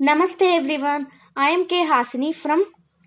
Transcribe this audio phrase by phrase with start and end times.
[0.00, 1.06] Namaste everyone.
[1.36, 1.86] I am K.
[1.86, 2.64] Hasini from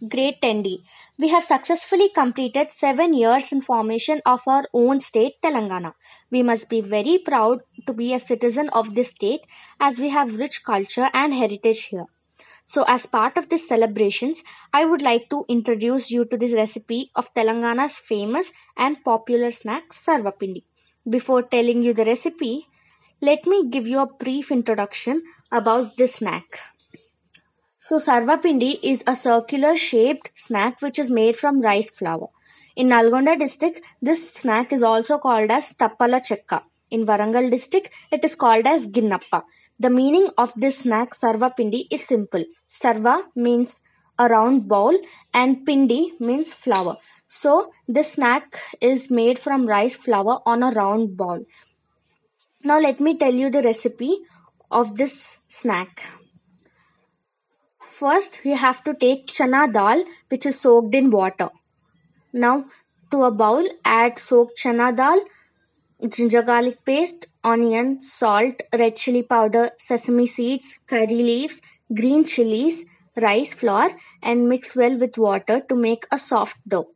[0.08, 0.84] Grade 10D.
[1.18, 5.94] We have successfully completed 7 years in formation of our own state Telangana.
[6.30, 9.42] We must be very proud to be a citizen of this state
[9.80, 12.06] as we have rich culture and heritage here.
[12.66, 17.10] So as part of these celebrations, I would like to introduce you to this recipe
[17.16, 20.64] of Telangana's famous and popular snack Sarvapindi.
[21.10, 22.68] Before telling you the recipe,
[23.22, 26.60] let me give you a brief introduction about this snack.
[27.88, 32.30] So Sarvapindi is a circular shaped snack which is made from rice flour.
[32.76, 36.64] In Nalgonda district, this snack is also called as Tappala Chekka.
[36.90, 39.44] In Warangal district, it is called as Ginnappa.
[39.80, 42.44] The meaning of this snack Sarvapindi is simple.
[42.68, 43.76] Sarva means
[44.18, 44.98] a round bowl
[45.32, 46.98] and Pindi means flour.
[47.28, 51.46] So this snack is made from rice flour on a round ball.
[52.64, 54.18] Now let me tell you the recipe
[54.72, 56.02] of this snack.
[58.00, 61.50] First, we have to take chana dal which is soaked in water.
[62.34, 62.66] Now,
[63.12, 65.24] to a bowl, add soaked chana dal,
[66.10, 71.62] ginger garlic paste, onion, salt, red chili powder, sesame seeds, curry leaves,
[71.94, 72.84] green chilies,
[73.16, 76.90] rice flour, and mix well with water to make a soft dough.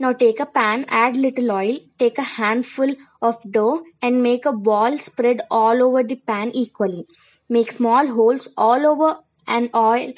[0.00, 4.52] Now take a pan, add little oil, take a handful of dough and make a
[4.52, 7.06] ball spread all over the pan equally.
[7.48, 10.12] Make small holes all over an oil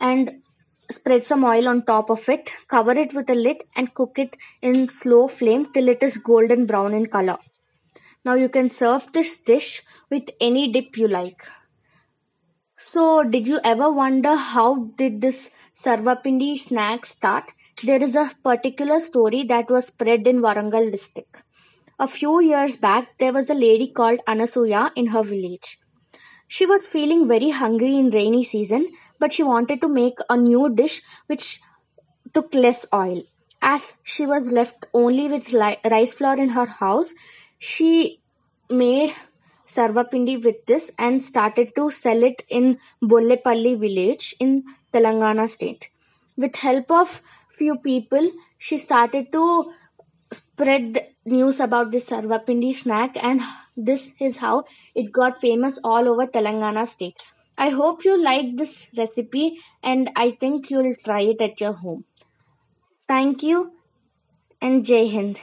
[0.00, 0.42] and
[0.90, 2.50] spread some oil on top of it.
[2.68, 6.66] Cover it with a lid and cook it in slow flame till it is golden
[6.66, 7.38] brown in color.
[8.24, 11.46] Now you can serve this dish with any dip you like.
[12.78, 17.44] So did you ever wonder how did this Sarvapindi snack start?
[17.82, 21.36] There is a particular story that was spread in Warangal district.
[21.98, 25.78] A few years back, there was a lady called Anasuya in her village.
[26.48, 30.68] She was feeling very hungry in rainy season, but she wanted to make a new
[30.70, 31.60] dish which
[32.34, 33.22] took less oil.
[33.60, 37.12] As she was left only with rice flour in her house,
[37.58, 38.20] she
[38.70, 39.12] made
[39.66, 45.90] sarvapindi with this and started to sell it in Bollepalli village in Telangana state.
[46.36, 49.72] With help of few people, she started to
[50.32, 53.40] spread the news about this sarvapindi snack and
[53.76, 57.22] this is how it got famous all over Telangana state.
[57.56, 62.04] I hope you like this recipe and I think you'll try it at your home.
[63.08, 63.72] Thank you
[64.60, 65.40] and Jai Hind.